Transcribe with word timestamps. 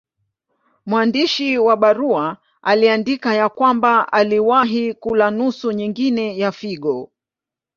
Mwandishi 0.85 1.57
wa 1.57 1.77
barua 1.77 2.37
aliandika 2.61 3.33
ya 3.35 3.49
kwamba 3.49 4.13
aliwahi 4.13 4.93
kula 4.93 5.31
nusu 5.31 5.71
nyingine 5.71 6.37
ya 6.39 6.51
figo. 6.51 7.11